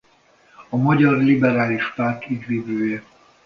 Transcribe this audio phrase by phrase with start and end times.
[0.69, 3.03] A Magyar Liberális Párt ügyvivője.